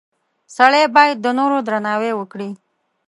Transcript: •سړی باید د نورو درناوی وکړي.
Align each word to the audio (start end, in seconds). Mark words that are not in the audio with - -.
•سړی 0.55 0.83
باید 0.95 1.17
د 1.21 1.27
نورو 1.39 1.57
درناوی 1.67 2.11
وکړي. 2.15 2.49